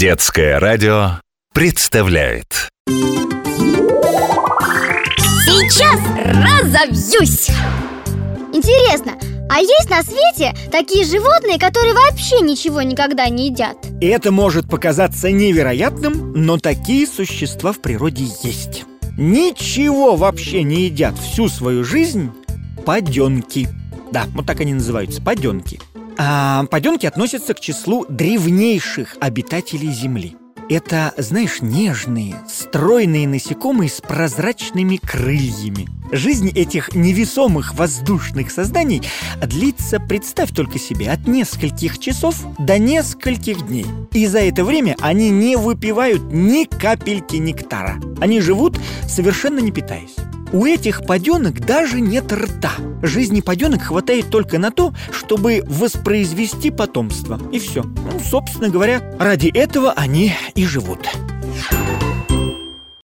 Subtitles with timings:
[0.00, 1.20] Детское радио
[1.52, 2.70] представляет
[5.44, 7.50] Сейчас разобьюсь!
[8.54, 9.12] Интересно,
[9.50, 13.76] а есть на свете такие животные, которые вообще ничего никогда не едят?
[14.00, 18.86] И это может показаться невероятным, но такие существа в природе есть.
[19.18, 22.32] Ничего вообще не едят всю свою жизнь
[22.86, 23.68] паденки.
[24.10, 25.78] Да, вот так они называются, паденки.
[26.18, 30.36] А паденки относятся к числу древнейших обитателей Земли.
[30.70, 35.88] Это, знаешь, нежные, стройные насекомые с прозрачными крыльями.
[36.12, 39.02] Жизнь этих невесомых воздушных созданий
[39.42, 43.86] длится, представь только себе, от нескольких часов до нескольких дней.
[44.12, 48.00] И за это время они не выпивают ни капельки нектара.
[48.20, 50.14] Они живут, совершенно не питаясь.
[50.52, 52.72] У этих паденок даже нет рта.
[53.02, 57.40] Жизни паденок хватает только на то, чтобы воспроизвести потомство.
[57.52, 57.82] И все.
[57.82, 61.08] Ну, собственно говоря, ради этого они и живут.